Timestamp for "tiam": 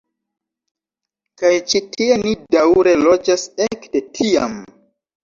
4.17-4.57